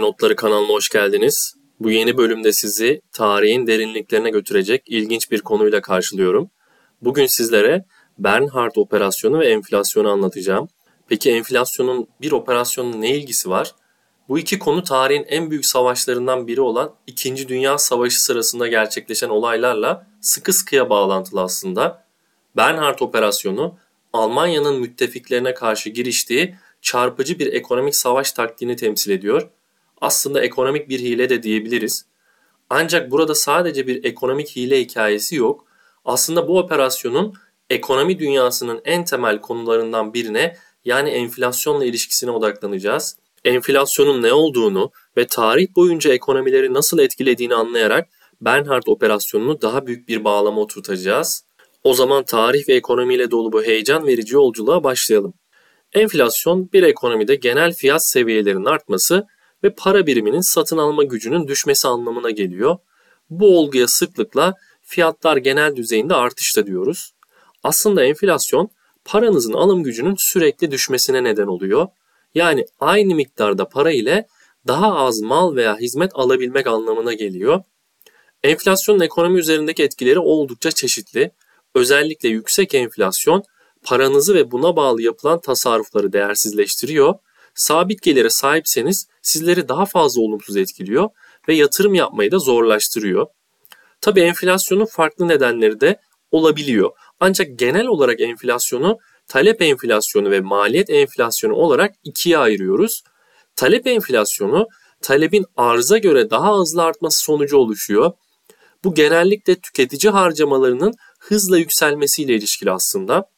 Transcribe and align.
Notları 0.00 0.36
kanalına 0.36 0.68
hoş 0.68 0.88
geldiniz. 0.88 1.54
Bu 1.80 1.90
yeni 1.90 2.16
bölümde 2.16 2.52
sizi 2.52 3.00
tarihin 3.12 3.66
derinliklerine 3.66 4.30
götürecek 4.30 4.82
ilginç 4.86 5.30
bir 5.30 5.40
konuyla 5.40 5.80
karşılıyorum. 5.80 6.50
Bugün 7.02 7.26
sizlere 7.26 7.84
Bernhard 8.18 8.76
operasyonu 8.76 9.38
ve 9.40 9.48
enflasyonu 9.48 10.08
anlatacağım. 10.08 10.68
Peki 11.08 11.30
enflasyonun 11.30 12.08
bir 12.20 12.32
operasyonla 12.32 12.96
ne 12.96 13.16
ilgisi 13.16 13.50
var? 13.50 13.74
Bu 14.28 14.38
iki 14.38 14.58
konu 14.58 14.82
tarihin 14.82 15.24
en 15.28 15.50
büyük 15.50 15.66
savaşlarından 15.66 16.46
biri 16.46 16.60
olan 16.60 16.94
2. 17.06 17.48
Dünya 17.48 17.78
Savaşı 17.78 18.24
sırasında 18.24 18.68
gerçekleşen 18.68 19.28
olaylarla 19.28 20.06
sıkı 20.20 20.52
sıkıya 20.52 20.90
bağlantılı 20.90 21.42
aslında. 21.42 22.04
Bernhard 22.56 22.98
operasyonu 22.98 23.78
Almanya'nın 24.12 24.80
müttefiklerine 24.80 25.54
karşı 25.54 25.90
giriştiği 25.90 26.54
çarpıcı 26.82 27.38
bir 27.38 27.52
ekonomik 27.52 27.96
savaş 27.96 28.32
taktiğini 28.32 28.76
temsil 28.76 29.10
ediyor. 29.10 29.50
Aslında 30.00 30.40
ekonomik 30.40 30.88
bir 30.88 31.00
hile 31.00 31.28
de 31.28 31.42
diyebiliriz. 31.42 32.06
Ancak 32.70 33.10
burada 33.10 33.34
sadece 33.34 33.86
bir 33.86 34.04
ekonomik 34.04 34.56
hile 34.56 34.80
hikayesi 34.80 35.36
yok. 35.36 35.64
Aslında 36.04 36.48
bu 36.48 36.58
operasyonun 36.58 37.34
ekonomi 37.70 38.18
dünyasının 38.18 38.80
en 38.84 39.04
temel 39.04 39.40
konularından 39.40 40.14
birine 40.14 40.56
yani 40.84 41.10
enflasyonla 41.10 41.84
ilişkisine 41.84 42.30
odaklanacağız. 42.30 43.16
Enflasyonun 43.44 44.22
ne 44.22 44.32
olduğunu 44.32 44.90
ve 45.16 45.26
tarih 45.26 45.66
boyunca 45.76 46.12
ekonomileri 46.12 46.74
nasıl 46.74 46.98
etkilediğini 46.98 47.54
anlayarak 47.54 48.08
Bernhard 48.40 48.82
operasyonunu 48.86 49.62
daha 49.62 49.86
büyük 49.86 50.08
bir 50.08 50.24
bağlama 50.24 50.60
oturtacağız. 50.60 51.44
O 51.84 51.94
zaman 51.94 52.24
tarih 52.24 52.68
ve 52.68 52.74
ekonomiyle 52.74 53.30
dolu 53.30 53.52
bu 53.52 53.62
heyecan 53.62 54.06
verici 54.06 54.34
yolculuğa 54.34 54.84
başlayalım. 54.84 55.34
Enflasyon 55.92 56.72
bir 56.72 56.82
ekonomide 56.82 57.34
genel 57.34 57.74
fiyat 57.74 58.06
seviyelerinin 58.06 58.64
artması 58.64 59.26
ve 59.64 59.70
para 59.70 60.06
biriminin 60.06 60.40
satın 60.40 60.78
alma 60.78 61.04
gücünün 61.04 61.48
düşmesi 61.48 61.88
anlamına 61.88 62.30
geliyor. 62.30 62.76
Bu 63.30 63.58
olguya 63.58 63.88
sıklıkla 63.88 64.54
fiyatlar 64.82 65.36
genel 65.36 65.76
düzeyinde 65.76 66.14
artışta 66.14 66.66
diyoruz. 66.66 67.12
Aslında 67.62 68.04
enflasyon 68.04 68.70
paranızın 69.04 69.52
alım 69.52 69.82
gücünün 69.82 70.14
sürekli 70.18 70.70
düşmesine 70.70 71.24
neden 71.24 71.46
oluyor. 71.46 71.86
Yani 72.34 72.66
aynı 72.80 73.14
miktarda 73.14 73.68
para 73.68 73.92
ile 73.92 74.26
daha 74.66 74.94
az 74.94 75.20
mal 75.20 75.56
veya 75.56 75.78
hizmet 75.78 76.10
alabilmek 76.14 76.66
anlamına 76.66 77.12
geliyor. 77.12 77.62
Enflasyonun 78.42 79.00
ekonomi 79.00 79.38
üzerindeki 79.38 79.82
etkileri 79.82 80.18
oldukça 80.18 80.70
çeşitli. 80.72 81.30
Özellikle 81.74 82.28
yüksek 82.28 82.74
enflasyon 82.74 83.44
paranızı 83.82 84.34
ve 84.34 84.50
buna 84.50 84.76
bağlı 84.76 85.02
yapılan 85.02 85.40
tasarrufları 85.40 86.12
değersizleştiriyor. 86.12 87.14
Sabit 87.58 88.02
gelire 88.02 88.30
sahipseniz 88.30 89.06
sizleri 89.22 89.68
daha 89.68 89.86
fazla 89.86 90.22
olumsuz 90.22 90.56
etkiliyor 90.56 91.08
ve 91.48 91.54
yatırım 91.54 91.94
yapmayı 91.94 92.30
da 92.30 92.38
zorlaştırıyor. 92.38 93.26
Tabii 94.00 94.20
enflasyonun 94.20 94.84
farklı 94.84 95.28
nedenleri 95.28 95.80
de 95.80 96.00
olabiliyor. 96.30 96.90
Ancak 97.20 97.58
genel 97.58 97.86
olarak 97.86 98.20
enflasyonu 98.20 98.98
talep 99.28 99.62
enflasyonu 99.62 100.30
ve 100.30 100.40
maliyet 100.40 100.90
enflasyonu 100.90 101.54
olarak 101.54 101.94
ikiye 102.04 102.38
ayırıyoruz. 102.38 103.02
Talep 103.56 103.86
enflasyonu 103.86 104.68
talebin 105.02 105.44
arza 105.56 105.98
göre 105.98 106.30
daha 106.30 106.58
hızlı 106.58 106.82
artması 106.82 107.20
sonucu 107.20 107.56
oluşuyor. 107.56 108.12
Bu 108.84 108.94
genellikle 108.94 109.54
tüketici 109.54 110.10
harcamalarının 110.10 110.94
hızla 111.18 111.58
yükselmesiyle 111.58 112.34
ilişkili 112.34 112.70
aslında. 112.70 113.30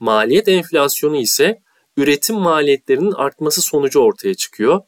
Maliyet 0.00 0.48
enflasyonu 0.48 1.16
ise 1.16 1.58
üretim 1.96 2.36
maliyetlerinin 2.36 3.12
artması 3.12 3.62
sonucu 3.62 4.00
ortaya 4.00 4.34
çıkıyor. 4.34 4.80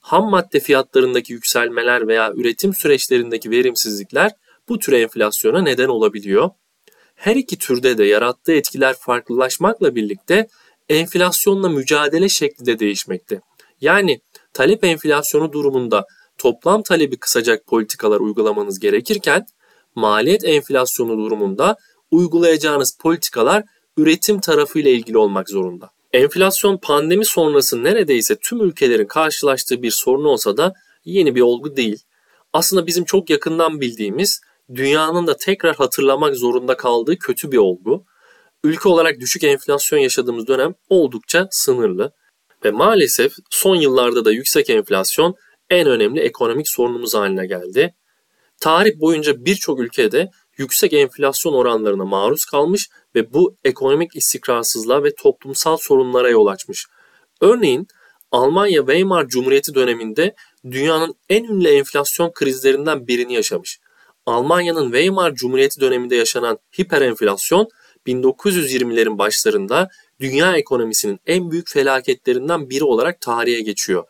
Ham 0.00 0.30
madde 0.30 0.60
fiyatlarındaki 0.60 1.32
yükselmeler 1.32 2.08
veya 2.08 2.32
üretim 2.34 2.74
süreçlerindeki 2.74 3.50
verimsizlikler 3.50 4.32
bu 4.68 4.78
tür 4.78 4.92
enflasyona 4.92 5.62
neden 5.62 5.88
olabiliyor. 5.88 6.50
Her 7.14 7.36
iki 7.36 7.58
türde 7.58 7.98
de 7.98 8.04
yarattığı 8.04 8.52
etkiler 8.52 8.96
farklılaşmakla 8.98 9.94
birlikte 9.94 10.48
enflasyonla 10.88 11.68
mücadele 11.68 12.28
şekli 12.28 12.66
de 12.66 12.78
değişmekte. 12.78 13.40
Yani 13.80 14.20
talep 14.52 14.84
enflasyonu 14.84 15.52
durumunda 15.52 16.06
toplam 16.38 16.82
talebi 16.82 17.16
kısacak 17.16 17.66
politikalar 17.66 18.20
uygulamanız 18.20 18.78
gerekirken 18.78 19.46
maliyet 19.94 20.44
enflasyonu 20.44 21.18
durumunda 21.18 21.76
uygulayacağınız 22.10 22.96
politikalar 22.98 23.64
üretim 23.96 24.40
tarafıyla 24.40 24.90
ilgili 24.90 25.18
olmak 25.18 25.48
zorunda. 25.48 25.90
Enflasyon 26.12 26.76
pandemi 26.76 27.24
sonrası 27.24 27.84
neredeyse 27.84 28.36
tüm 28.36 28.60
ülkelerin 28.60 29.06
karşılaştığı 29.06 29.82
bir 29.82 29.90
sorun 29.90 30.24
olsa 30.24 30.56
da 30.56 30.72
yeni 31.04 31.34
bir 31.34 31.40
olgu 31.40 31.76
değil. 31.76 31.98
Aslında 32.52 32.86
bizim 32.86 33.04
çok 33.04 33.30
yakından 33.30 33.80
bildiğimiz 33.80 34.40
dünyanın 34.74 35.26
da 35.26 35.36
tekrar 35.36 35.76
hatırlamak 35.76 36.36
zorunda 36.36 36.76
kaldığı 36.76 37.18
kötü 37.18 37.52
bir 37.52 37.56
olgu. 37.56 38.04
Ülke 38.64 38.88
olarak 38.88 39.20
düşük 39.20 39.44
enflasyon 39.44 39.98
yaşadığımız 39.98 40.46
dönem 40.46 40.74
oldukça 40.88 41.48
sınırlı 41.50 42.12
ve 42.64 42.70
maalesef 42.70 43.32
son 43.50 43.76
yıllarda 43.76 44.24
da 44.24 44.32
yüksek 44.32 44.70
enflasyon 44.70 45.34
en 45.70 45.88
önemli 45.88 46.20
ekonomik 46.20 46.68
sorunumuz 46.68 47.14
haline 47.14 47.46
geldi. 47.46 47.94
Tarih 48.60 49.00
boyunca 49.00 49.44
birçok 49.44 49.80
ülkede 49.80 50.30
yüksek 50.58 50.92
enflasyon 50.92 51.52
oranlarına 51.52 52.04
maruz 52.04 52.44
kalmış 52.44 52.88
ve 53.14 53.32
bu 53.34 53.56
ekonomik 53.64 54.16
istikrarsızlığa 54.16 55.04
ve 55.04 55.14
toplumsal 55.14 55.76
sorunlara 55.76 56.30
yol 56.30 56.46
açmış. 56.46 56.86
Örneğin 57.40 57.86
Almanya 58.32 58.80
Weimar 58.80 59.28
Cumhuriyeti 59.28 59.74
döneminde 59.74 60.34
dünyanın 60.70 61.14
en 61.28 61.44
ünlü 61.44 61.68
enflasyon 61.68 62.32
krizlerinden 62.32 63.06
birini 63.06 63.34
yaşamış. 63.34 63.80
Almanya'nın 64.26 64.84
Weimar 64.84 65.34
Cumhuriyeti 65.34 65.80
döneminde 65.80 66.16
yaşanan 66.16 66.58
hiperenflasyon 66.80 67.68
1920'lerin 68.06 69.18
başlarında 69.18 69.88
dünya 70.20 70.56
ekonomisinin 70.56 71.20
en 71.26 71.50
büyük 71.50 71.70
felaketlerinden 71.70 72.70
biri 72.70 72.84
olarak 72.84 73.20
tarihe 73.20 73.60
geçiyor. 73.60 74.04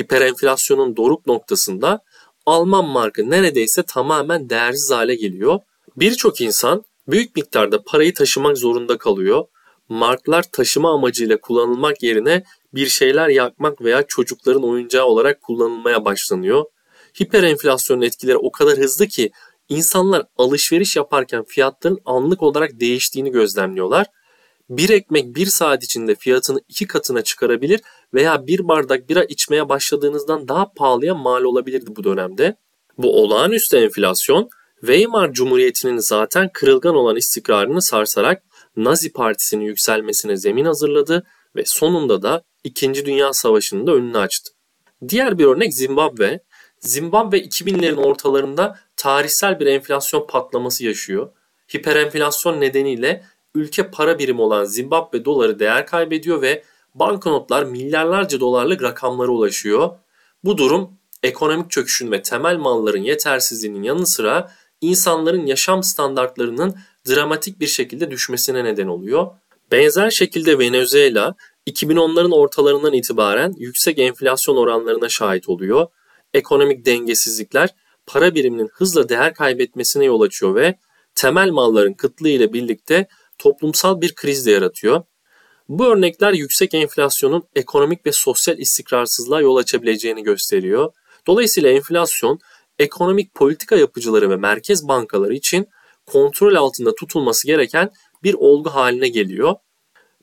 Hiperenflasyonun 0.00 0.96
doruk 0.96 1.26
noktasında 1.26 2.00
Alman 2.46 2.84
markı 2.84 3.30
neredeyse 3.30 3.82
tamamen 3.82 4.50
değersiz 4.50 4.90
hale 4.90 5.14
geliyor. 5.14 5.60
Birçok 5.96 6.40
insan 6.40 6.84
büyük 7.08 7.36
miktarda 7.36 7.82
parayı 7.82 8.14
taşımak 8.14 8.58
zorunda 8.58 8.98
kalıyor. 8.98 9.44
Marklar 9.88 10.42
taşıma 10.52 10.94
amacıyla 10.94 11.40
kullanılmak 11.40 12.02
yerine 12.02 12.42
bir 12.74 12.86
şeyler 12.86 13.28
yakmak 13.28 13.80
veya 13.80 14.02
çocukların 14.02 14.64
oyuncağı 14.64 15.04
olarak 15.04 15.42
kullanılmaya 15.42 16.04
başlanıyor. 16.04 16.64
Hiperenflasyonun 17.22 18.02
etkileri 18.02 18.36
o 18.36 18.52
kadar 18.52 18.78
hızlı 18.78 19.06
ki 19.06 19.30
insanlar 19.68 20.26
alışveriş 20.38 20.96
yaparken 20.96 21.44
fiyatların 21.44 21.98
anlık 22.04 22.42
olarak 22.42 22.80
değiştiğini 22.80 23.30
gözlemliyorlar. 23.30 24.06
Bir 24.70 24.90
ekmek 24.90 25.36
bir 25.36 25.46
saat 25.46 25.84
içinde 25.84 26.14
fiyatını 26.14 26.60
iki 26.68 26.86
katına 26.86 27.22
çıkarabilir 27.22 27.80
veya 28.14 28.46
bir 28.46 28.68
bardak 28.68 29.08
bira 29.08 29.24
içmeye 29.24 29.68
başladığınızdan 29.68 30.48
daha 30.48 30.72
pahalıya 30.72 31.14
mal 31.14 31.44
olabilirdi 31.44 31.96
bu 31.96 32.04
dönemde. 32.04 32.56
Bu 32.98 33.22
olağanüstü 33.22 33.76
enflasyon 33.76 34.48
Weimar 34.86 35.32
Cumhuriyeti'nin 35.32 35.98
zaten 35.98 36.50
kırılgan 36.52 36.94
olan 36.94 37.16
istikrarını 37.16 37.82
sarsarak 37.82 38.42
Nazi 38.76 39.12
Partisi'nin 39.12 39.64
yükselmesine 39.64 40.36
zemin 40.36 40.64
hazırladı 40.64 41.26
ve 41.56 41.62
sonunda 41.66 42.22
da 42.22 42.42
2. 42.64 43.06
Dünya 43.06 43.32
Savaşı'nın 43.32 43.86
da 43.86 43.92
önünü 43.92 44.18
açtı. 44.18 44.52
Diğer 45.08 45.38
bir 45.38 45.44
örnek 45.44 45.74
Zimbabwe. 45.74 46.40
Zimbabwe 46.80 47.38
2000'lerin 47.38 47.96
ortalarında 47.96 48.78
tarihsel 48.96 49.60
bir 49.60 49.66
enflasyon 49.66 50.26
patlaması 50.26 50.84
yaşıyor. 50.84 51.30
Hiperenflasyon 51.76 52.60
nedeniyle 52.60 53.24
ülke 53.54 53.90
para 53.90 54.18
birimi 54.18 54.40
olan 54.40 54.64
Zimbabwe 54.64 55.24
doları 55.24 55.58
değer 55.58 55.86
kaybediyor 55.86 56.42
ve 56.42 56.62
banknotlar 56.94 57.64
milyarlarca 57.64 58.40
dolarlık 58.40 58.82
rakamlara 58.82 59.30
ulaşıyor. 59.30 59.90
Bu 60.44 60.58
durum 60.58 60.90
ekonomik 61.22 61.70
çöküşün 61.70 62.12
ve 62.12 62.22
temel 62.22 62.56
malların 62.56 63.02
yetersizliğinin 63.02 63.82
yanı 63.82 64.06
sıra 64.06 64.50
insanların 64.80 65.46
yaşam 65.46 65.82
standartlarının 65.82 66.76
dramatik 67.08 67.60
bir 67.60 67.66
şekilde 67.66 68.10
düşmesine 68.10 68.64
neden 68.64 68.86
oluyor. 68.86 69.26
Benzer 69.72 70.10
şekilde 70.10 70.58
Venezuela 70.58 71.34
2010'ların 71.66 72.34
ortalarından 72.34 72.92
itibaren 72.92 73.54
yüksek 73.58 73.98
enflasyon 73.98 74.56
oranlarına 74.56 75.08
şahit 75.08 75.48
oluyor. 75.48 75.86
Ekonomik 76.34 76.86
dengesizlikler 76.86 77.74
para 78.06 78.34
biriminin 78.34 78.68
hızla 78.72 79.08
değer 79.08 79.34
kaybetmesine 79.34 80.04
yol 80.04 80.20
açıyor 80.20 80.54
ve 80.54 80.78
temel 81.14 81.50
malların 81.50 81.92
kıtlığı 81.94 82.28
ile 82.28 82.52
birlikte 82.52 83.08
toplumsal 83.38 84.00
bir 84.00 84.14
kriz 84.14 84.46
de 84.46 84.50
yaratıyor. 84.50 85.02
Bu 85.68 85.86
örnekler 85.86 86.32
yüksek 86.32 86.74
enflasyonun 86.74 87.44
ekonomik 87.54 88.06
ve 88.06 88.12
sosyal 88.12 88.58
istikrarsızlığa 88.58 89.40
yol 89.40 89.56
açabileceğini 89.56 90.22
gösteriyor. 90.22 90.92
Dolayısıyla 91.26 91.70
enflasyon 91.70 92.38
ekonomik 92.78 93.34
politika 93.34 93.76
yapıcıları 93.76 94.30
ve 94.30 94.36
merkez 94.36 94.88
bankaları 94.88 95.34
için 95.34 95.68
kontrol 96.06 96.54
altında 96.54 96.94
tutulması 96.94 97.46
gereken 97.46 97.90
bir 98.22 98.34
olgu 98.34 98.70
haline 98.70 99.08
geliyor. 99.08 99.54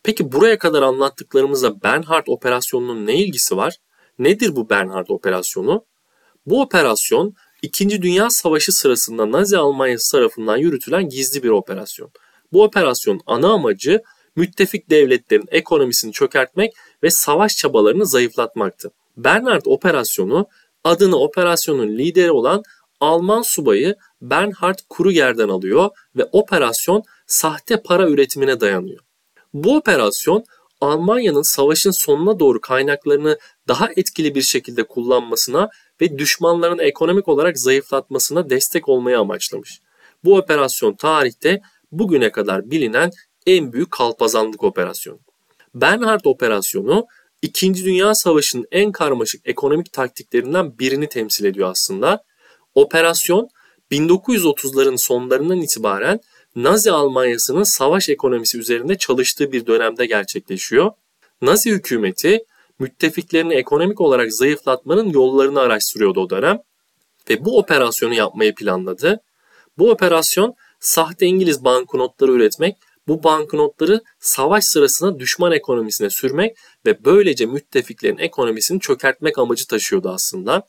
Peki 0.03 0.31
buraya 0.31 0.57
kadar 0.57 0.81
anlattıklarımızla 0.81 1.81
Bernhard 1.81 2.27
operasyonunun 2.27 3.05
ne 3.05 3.15
ilgisi 3.15 3.57
var? 3.57 3.77
Nedir 4.19 4.55
bu 4.55 4.69
Bernhard 4.69 5.07
operasyonu? 5.09 5.85
Bu 6.45 6.61
operasyon 6.61 7.33
2. 7.61 8.01
Dünya 8.01 8.29
Savaşı 8.29 8.71
sırasında 8.71 9.31
Nazi 9.31 9.57
Almanyası 9.57 10.11
tarafından 10.11 10.57
yürütülen 10.57 11.09
gizli 11.09 11.43
bir 11.43 11.49
operasyon. 11.49 12.11
Bu 12.53 12.63
operasyon 12.63 13.21
ana 13.25 13.53
amacı 13.53 14.01
müttefik 14.35 14.89
devletlerin 14.89 15.47
ekonomisini 15.51 16.11
çökertmek 16.11 16.73
ve 17.03 17.09
savaş 17.09 17.57
çabalarını 17.57 18.05
zayıflatmaktı. 18.05 18.91
Bernhard 19.17 19.65
operasyonu 19.65 20.47
adını 20.83 21.17
operasyonun 21.17 21.97
lideri 21.97 22.31
olan 22.31 22.63
Alman 22.99 23.41
subayı 23.41 23.95
Bernhard 24.21 24.79
Kruger'den 24.89 25.49
alıyor 25.49 25.89
ve 26.15 26.25
operasyon 26.31 27.03
sahte 27.27 27.81
para 27.81 28.09
üretimine 28.09 28.59
dayanıyor. 28.59 28.99
Bu 29.53 29.75
operasyon 29.75 30.43
Almanya'nın 30.81 31.41
savaşın 31.41 31.91
sonuna 31.91 32.39
doğru 32.39 32.61
kaynaklarını 32.61 33.37
daha 33.67 33.89
etkili 33.95 34.35
bir 34.35 34.41
şekilde 34.41 34.83
kullanmasına 34.83 35.69
ve 36.01 36.17
düşmanların 36.17 36.79
ekonomik 36.79 37.27
olarak 37.27 37.59
zayıflatmasına 37.59 38.49
destek 38.49 38.89
olmayı 38.89 39.19
amaçlamış. 39.19 39.81
Bu 40.23 40.37
operasyon 40.37 40.93
tarihte 40.93 41.61
bugüne 41.91 42.31
kadar 42.31 42.71
bilinen 42.71 43.11
en 43.47 43.73
büyük 43.73 43.91
kalpazanlık 43.91 44.63
operasyonu. 44.63 45.19
Bernhard 45.75 46.25
operasyonu 46.25 47.05
2. 47.43 47.85
Dünya 47.85 48.15
Savaşı'nın 48.15 48.65
en 48.71 48.91
karmaşık 48.91 49.41
ekonomik 49.45 49.93
taktiklerinden 49.93 50.79
birini 50.79 51.09
temsil 51.09 51.45
ediyor 51.45 51.71
aslında. 51.71 52.23
Operasyon 52.75 53.49
1930'ların 53.91 54.97
sonlarından 54.97 55.61
itibaren 55.61 56.19
Nazi 56.55 56.91
Almanyası'nın 56.91 57.63
savaş 57.63 58.09
ekonomisi 58.09 58.57
üzerinde 58.57 58.97
çalıştığı 58.97 59.51
bir 59.51 59.65
dönemde 59.65 60.05
gerçekleşiyor. 60.05 60.91
Nazi 61.41 61.71
hükümeti 61.71 62.45
müttefiklerini 62.79 63.53
ekonomik 63.53 64.01
olarak 64.01 64.33
zayıflatmanın 64.33 65.09
yollarını 65.09 65.59
araştırıyordu 65.59 66.21
o 66.21 66.29
dönem 66.29 66.59
ve 67.29 67.45
bu 67.45 67.57
operasyonu 67.57 68.13
yapmayı 68.13 68.55
planladı. 68.55 69.19
Bu 69.77 69.91
operasyon 69.91 70.53
sahte 70.79 71.25
İngiliz 71.25 71.63
banknotları 71.63 72.31
üretmek, 72.31 72.75
bu 73.07 73.23
banknotları 73.23 74.01
savaş 74.19 74.63
sırasında 74.63 75.19
düşman 75.19 75.51
ekonomisine 75.51 76.09
sürmek 76.09 76.57
ve 76.85 77.05
böylece 77.05 77.45
müttefiklerin 77.45 78.17
ekonomisini 78.17 78.79
çökertmek 78.79 79.37
amacı 79.37 79.67
taşıyordu 79.67 80.09
aslında. 80.09 80.67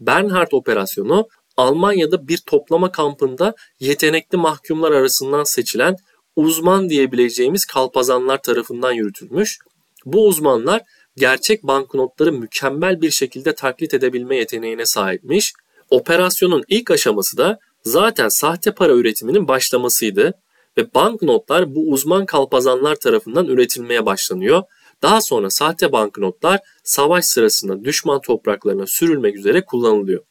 Bernhard 0.00 0.52
operasyonu 0.52 1.28
Almanya'da 1.56 2.28
bir 2.28 2.38
toplama 2.38 2.92
kampında 2.92 3.54
yetenekli 3.80 4.38
mahkumlar 4.38 4.92
arasından 4.92 5.44
seçilen 5.44 5.96
uzman 6.36 6.88
diyebileceğimiz 6.88 7.64
kalpazanlar 7.64 8.42
tarafından 8.42 8.92
yürütülmüş. 8.92 9.58
Bu 10.06 10.26
uzmanlar 10.26 10.82
gerçek 11.16 11.62
banknotları 11.62 12.32
mükemmel 12.32 13.00
bir 13.00 13.10
şekilde 13.10 13.54
taklit 13.54 13.94
edebilme 13.94 14.36
yeteneğine 14.36 14.86
sahipmiş. 14.86 15.52
Operasyonun 15.90 16.64
ilk 16.68 16.90
aşaması 16.90 17.36
da 17.36 17.58
zaten 17.84 18.28
sahte 18.28 18.74
para 18.74 18.92
üretiminin 18.92 19.48
başlamasıydı 19.48 20.34
ve 20.76 20.94
banknotlar 20.94 21.74
bu 21.74 21.90
uzman 21.90 22.26
kalpazanlar 22.26 22.94
tarafından 22.94 23.46
üretilmeye 23.46 24.06
başlanıyor. 24.06 24.62
Daha 25.02 25.20
sonra 25.20 25.50
sahte 25.50 25.92
banknotlar 25.92 26.60
savaş 26.84 27.24
sırasında 27.24 27.84
düşman 27.84 28.20
topraklarına 28.20 28.86
sürülmek 28.86 29.36
üzere 29.36 29.64
kullanılıyor. 29.64 30.22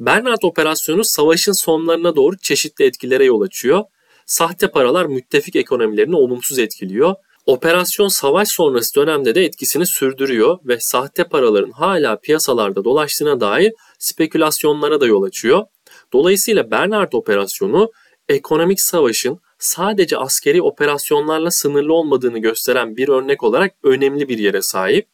Bernard 0.00 0.42
operasyonu 0.42 1.04
savaşın 1.04 1.52
sonlarına 1.52 2.16
doğru 2.16 2.38
çeşitli 2.38 2.84
etkilere 2.84 3.24
yol 3.24 3.40
açıyor. 3.40 3.84
Sahte 4.26 4.70
paralar 4.70 5.06
müttefik 5.06 5.56
ekonomilerini 5.56 6.16
olumsuz 6.16 6.58
etkiliyor. 6.58 7.14
Operasyon 7.46 8.08
savaş 8.08 8.48
sonrası 8.48 8.94
dönemde 8.96 9.34
de 9.34 9.44
etkisini 9.44 9.86
sürdürüyor 9.86 10.58
ve 10.64 10.80
sahte 10.80 11.24
paraların 11.24 11.70
hala 11.70 12.16
piyasalarda 12.16 12.84
dolaştığına 12.84 13.40
dair 13.40 13.72
spekülasyonlara 13.98 15.00
da 15.00 15.06
yol 15.06 15.22
açıyor. 15.22 15.64
Dolayısıyla 16.12 16.70
Bernard 16.70 17.12
operasyonu 17.12 17.90
ekonomik 18.28 18.80
savaşın 18.80 19.40
sadece 19.62 20.16
askeri 20.16 20.62
operasyonlarla 20.62 21.50
sınırlı 21.50 21.94
olmadığını 21.94 22.38
gösteren 22.38 22.96
bir 22.96 23.08
örnek 23.08 23.42
olarak 23.42 23.74
önemli 23.82 24.28
bir 24.28 24.38
yere 24.38 24.62
sahip. 24.62 25.08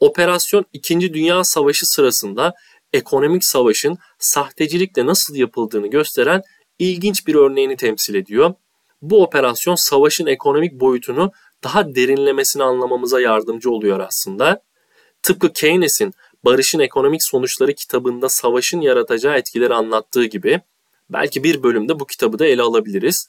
Operasyon 0.00 0.64
2. 0.72 1.14
Dünya 1.14 1.44
Savaşı 1.44 1.86
sırasında 1.86 2.54
ekonomik 2.92 3.44
savaşın 3.44 3.98
sahtecilikle 4.18 5.06
nasıl 5.06 5.34
yapıldığını 5.34 5.86
gösteren 5.86 6.42
ilginç 6.78 7.26
bir 7.26 7.34
örneğini 7.34 7.76
temsil 7.76 8.14
ediyor. 8.14 8.54
Bu 9.02 9.22
operasyon 9.22 9.74
savaşın 9.74 10.26
ekonomik 10.26 10.72
boyutunu 10.72 11.32
daha 11.64 11.94
derinlemesine 11.94 12.62
anlamamıza 12.62 13.20
yardımcı 13.20 13.70
oluyor 13.70 14.00
aslında. 14.00 14.62
Tıpkı 15.22 15.52
Keynes'in 15.52 16.14
Barışın 16.44 16.78
Ekonomik 16.78 17.22
Sonuçları 17.22 17.74
kitabında 17.74 18.28
savaşın 18.28 18.80
yaratacağı 18.80 19.36
etkileri 19.36 19.74
anlattığı 19.74 20.24
gibi 20.24 20.60
belki 21.10 21.44
bir 21.44 21.62
bölümde 21.62 22.00
bu 22.00 22.06
kitabı 22.06 22.38
da 22.38 22.46
ele 22.46 22.62
alabiliriz. 22.62 23.28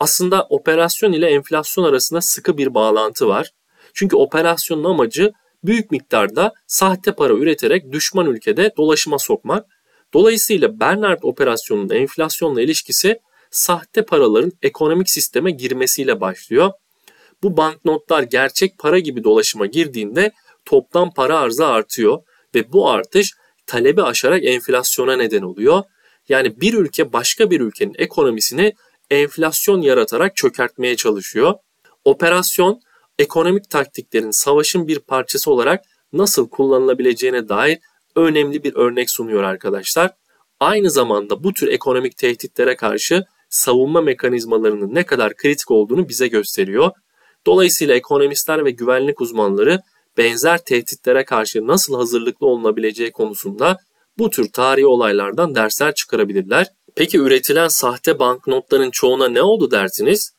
Aslında 0.00 0.46
operasyon 0.50 1.12
ile 1.12 1.26
enflasyon 1.26 1.84
arasında 1.84 2.20
sıkı 2.20 2.58
bir 2.58 2.74
bağlantı 2.74 3.28
var. 3.28 3.50
Çünkü 3.94 4.16
operasyonun 4.16 4.84
amacı 4.84 5.32
büyük 5.64 5.90
miktarda 5.90 6.52
sahte 6.66 7.12
para 7.12 7.32
üreterek 7.32 7.92
düşman 7.92 8.26
ülkede 8.26 8.72
dolaşıma 8.76 9.18
sokmak. 9.18 9.66
Dolayısıyla 10.14 10.80
Bernard 10.80 11.18
operasyonunun 11.22 11.90
enflasyonla 11.90 12.62
ilişkisi 12.62 13.18
sahte 13.50 14.04
paraların 14.04 14.52
ekonomik 14.62 15.10
sisteme 15.10 15.50
girmesiyle 15.50 16.20
başlıyor. 16.20 16.72
Bu 17.42 17.56
banknotlar 17.56 18.22
gerçek 18.22 18.78
para 18.78 18.98
gibi 18.98 19.24
dolaşıma 19.24 19.66
girdiğinde 19.66 20.32
toplam 20.64 21.14
para 21.14 21.38
arzı 21.38 21.66
artıyor 21.66 22.22
ve 22.54 22.72
bu 22.72 22.90
artış 22.90 23.32
talebi 23.66 24.02
aşarak 24.02 24.44
enflasyona 24.44 25.16
neden 25.16 25.42
oluyor. 25.42 25.82
Yani 26.28 26.60
bir 26.60 26.74
ülke 26.74 27.12
başka 27.12 27.50
bir 27.50 27.60
ülkenin 27.60 27.94
ekonomisini 27.98 28.72
enflasyon 29.10 29.80
yaratarak 29.80 30.36
çökertmeye 30.36 30.96
çalışıyor. 30.96 31.54
Operasyon 32.04 32.80
ekonomik 33.18 33.70
taktiklerin 33.70 34.30
savaşın 34.30 34.88
bir 34.88 34.98
parçası 34.98 35.50
olarak 35.50 35.84
nasıl 36.12 36.48
kullanılabileceğine 36.48 37.48
dair 37.48 37.78
önemli 38.16 38.64
bir 38.64 38.74
örnek 38.74 39.10
sunuyor 39.10 39.42
arkadaşlar. 39.42 40.10
Aynı 40.60 40.90
zamanda 40.90 41.44
bu 41.44 41.52
tür 41.52 41.68
ekonomik 41.68 42.16
tehditlere 42.16 42.76
karşı 42.76 43.24
savunma 43.48 44.00
mekanizmalarının 44.00 44.94
ne 44.94 45.06
kadar 45.06 45.36
kritik 45.36 45.70
olduğunu 45.70 46.08
bize 46.08 46.28
gösteriyor. 46.28 46.90
Dolayısıyla 47.46 47.94
ekonomistler 47.94 48.64
ve 48.64 48.70
güvenlik 48.70 49.20
uzmanları 49.20 49.80
benzer 50.16 50.58
tehditlere 50.64 51.24
karşı 51.24 51.66
nasıl 51.66 51.94
hazırlıklı 51.94 52.46
olunabileceği 52.46 53.12
konusunda 53.12 53.78
bu 54.18 54.30
tür 54.30 54.52
tarihi 54.52 54.86
olaylardan 54.86 55.54
dersler 55.54 55.94
çıkarabilirler. 55.94 56.66
Peki 56.98 57.18
üretilen 57.18 57.68
sahte 57.68 58.18
banknotların 58.18 58.90
çoğuna 58.90 59.28
ne 59.28 59.42
oldu 59.42 59.70
dersiniz? 59.70 60.32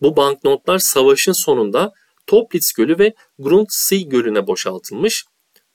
Bu 0.00 0.16
banknotlar 0.16 0.78
savaşın 0.78 1.32
sonunda 1.32 1.92
Toplitz 2.26 2.72
Gölü 2.72 2.98
ve 2.98 3.14
Grundsee 3.38 4.02
Gölü'ne 4.02 4.46
boşaltılmış. 4.46 5.24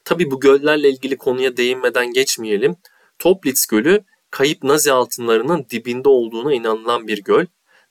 Tabi 0.06 0.32
bu 0.32 0.40
göllerle 0.40 0.90
ilgili 0.90 1.18
konuya 1.18 1.58
değinmeden 1.58 2.14
geçmeyelim. 2.14 2.76
Toplitz 3.20 3.68
Gölü 3.68 4.04
kayıp 4.32 4.64
Nazi 4.64 4.92
altınlarının 4.92 5.66
dibinde 5.70 6.10
olduğuna 6.10 6.54
inanılan 6.54 7.08
bir 7.08 7.24
göl. 7.24 7.46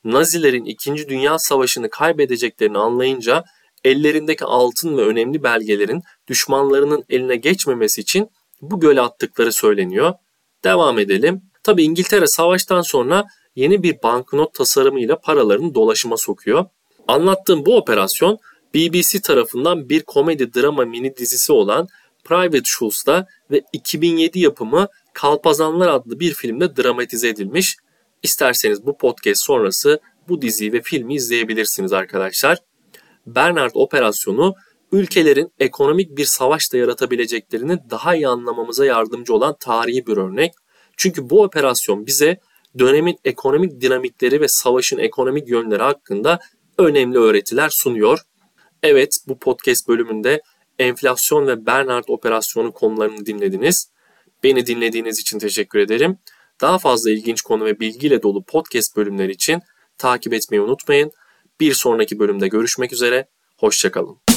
Nazilerin 0.05 0.65
2. 0.65 1.09
Dünya 1.09 1.39
Savaşı'nı 1.39 1.91
kaybedeceklerini 1.91 2.79
anlayınca 2.79 3.45
ellerindeki 3.85 4.45
altın 4.45 4.97
ve 4.97 5.03
önemli 5.03 5.43
belgelerin 5.43 6.03
düşmanlarının 6.29 7.05
eline 7.09 7.37
geçmemesi 7.37 8.01
için 8.01 8.31
bu 8.61 8.81
göle 8.81 9.01
attıkları 9.01 9.53
söyleniyor. 9.53 10.15
Devam 10.65 10.99
edelim. 10.99 11.48
Tabi 11.69 11.83
İngiltere 11.83 12.27
savaştan 12.27 12.81
sonra 12.81 13.25
yeni 13.57 13.83
bir 13.83 14.03
banknot 14.03 14.55
tasarımıyla 14.55 15.19
paralarını 15.19 15.75
dolaşıma 15.75 16.17
sokuyor. 16.17 16.65
Anlattığım 17.09 17.67
bu 17.67 17.77
operasyon 17.77 18.39
BBC 18.75 19.21
tarafından 19.21 19.89
bir 19.89 20.03
komedi 20.03 20.55
drama 20.55 20.85
mini 20.85 21.17
dizisi 21.17 21.53
olan 21.53 21.89
Private 22.25 22.63
Schultz'da 22.65 23.27
ve 23.51 23.63
2007 23.73 24.41
yapımı 24.41 24.89
Kalpazanlar 25.13 25.89
adlı 25.89 26.21
bir 26.21 26.35
filmde 26.35 26.77
dramatize 26.77 27.29
edilmiş. 27.29 27.77
İsterseniz 28.23 28.87
bu 28.87 28.97
podcast 28.97 29.45
sonrası 29.45 30.01
bu 30.29 30.43
diziyi 30.43 30.73
ve 30.73 30.83
filmi 30.83 31.15
izleyebilirsiniz 31.15 31.93
arkadaşlar. 31.93 32.59
Bernard 33.27 33.73
operasyonu 33.75 34.55
ülkelerin 34.93 35.53
ekonomik 35.59 36.17
bir 36.17 36.25
savaş 36.25 36.73
da 36.73 36.77
yaratabileceklerini 36.77 37.79
daha 37.91 38.15
iyi 38.15 38.29
anlamamıza 38.29 38.85
yardımcı 38.85 39.35
olan 39.35 39.57
tarihi 39.61 40.07
bir 40.07 40.17
örnek. 40.17 40.53
Çünkü 40.99 41.31
bu 41.31 41.43
operasyon 41.43 42.07
bize 42.07 42.41
dönemin 42.79 43.19
ekonomik 43.25 43.81
dinamikleri 43.81 44.41
ve 44.41 44.49
savaşın 44.49 44.99
ekonomik 44.99 45.49
yönleri 45.49 45.83
hakkında 45.83 46.41
önemli 46.79 47.19
öğretiler 47.19 47.69
sunuyor. 47.69 48.19
Evet 48.83 49.19
bu 49.29 49.39
podcast 49.39 49.89
bölümünde 49.89 50.43
enflasyon 50.79 51.47
ve 51.47 51.67
Bernard 51.67 52.05
operasyonu 52.09 52.73
konularını 52.73 53.27
dinlediniz. 53.27 53.91
Beni 54.43 54.67
dinlediğiniz 54.67 55.19
için 55.21 55.39
teşekkür 55.39 55.79
ederim. 55.79 56.19
Daha 56.61 56.79
fazla 56.79 57.11
ilginç 57.11 57.43
konu 57.43 57.65
ve 57.65 57.81
bilgiyle 57.81 58.23
dolu 58.23 58.45
podcast 58.45 58.97
bölümleri 58.97 59.33
için 59.33 59.63
takip 59.99 60.33
etmeyi 60.33 60.61
unutmayın. 60.61 61.13
Bir 61.61 61.75
sonraki 61.75 62.19
bölümde 62.19 62.49
görüşmek 62.49 62.93
üzere, 62.93 63.29
hoşçakalın. 63.57 64.28